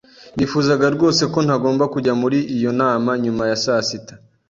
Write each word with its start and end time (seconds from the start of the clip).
Nifuzaga 0.35 0.85
rwose 0.95 1.23
ko 1.33 1.39
ntagomba 1.45 1.83
kujya 1.93 2.13
muri 2.21 2.39
iyo 2.55 2.71
nama 2.79 3.09
nyuma 3.23 3.43
ya 3.49 3.57
saa 3.63 3.83
sita. 3.87 4.15